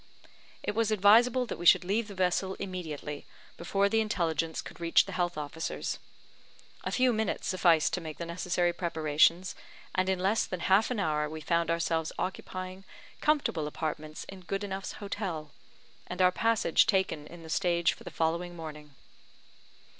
[0.63, 5.05] It was advisable that we should leave the vessel immediately, before the intelligence could reach
[5.05, 5.99] the health officers.
[6.83, 9.53] A few minutes sufficed to make the necessary preparations;
[9.93, 12.83] and in less than half an hour we found ourselves occupying
[13.19, 15.51] comfortable apartments in Goodenough's hotel,
[16.07, 18.95] and our passage taken in the stage for the following morning.